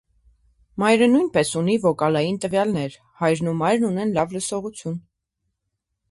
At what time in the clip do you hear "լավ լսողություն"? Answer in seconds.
4.17-4.97